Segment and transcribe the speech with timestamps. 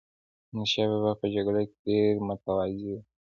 [0.45, 2.97] احمدشاه بابا په جګړه کې ډېر متواضع و.